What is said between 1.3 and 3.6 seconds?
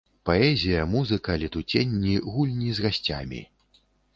летуценні, гульні з гасцямі!